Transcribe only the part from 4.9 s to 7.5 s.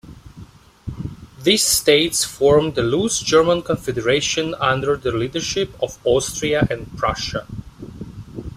the leadership of Austria and Prussia.